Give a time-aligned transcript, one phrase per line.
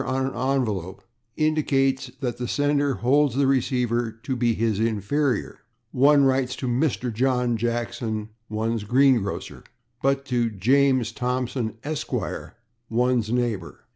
[0.03, 1.03] on an envelope,
[1.37, 5.59] indicates that the sender holds the receiver to be his inferior;
[5.91, 9.63] one writes to /Mr./ John Jackson, one's green grocer,
[10.01, 12.53] but to James Thompson, /Esq./,
[12.89, 13.81] one's neighbor.